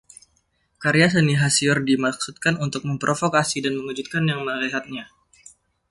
Karya 0.83 1.07
seni 1.15 1.33
Hasior 1.41 1.77
dimaksudkan 1.89 2.55
untuk 2.65 2.81
memprovokasi 2.89 3.57
dan 3.65 3.73
mengejutkan 3.79 4.23
yang 4.31 4.39
melihatnya. 4.47 5.03